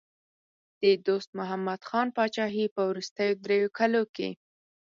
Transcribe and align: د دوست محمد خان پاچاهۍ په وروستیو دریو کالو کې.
د 0.81 0.83
دوست 1.07 1.29
محمد 1.39 1.79
خان 1.89 2.07
پاچاهۍ 2.15 2.65
په 2.75 2.81
وروستیو 2.89 3.39
دریو 3.43 3.69
کالو 3.77 4.03
کې. 4.15 4.29